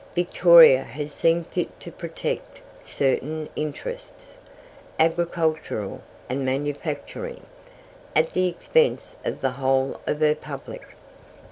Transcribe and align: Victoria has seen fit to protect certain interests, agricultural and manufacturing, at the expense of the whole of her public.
Victoria 0.15 0.81
has 0.81 1.11
seen 1.11 1.43
fit 1.43 1.79
to 1.79 1.91
protect 1.91 2.59
certain 2.83 3.47
interests, 3.55 4.33
agricultural 4.99 6.01
and 6.27 6.43
manufacturing, 6.43 7.45
at 8.15 8.33
the 8.33 8.47
expense 8.47 9.15
of 9.23 9.41
the 9.41 9.51
whole 9.51 10.01
of 10.07 10.19
her 10.21 10.33
public. 10.33 10.81